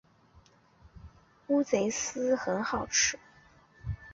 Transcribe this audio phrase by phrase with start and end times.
[1.45, 3.19] 乌贼丝很好吃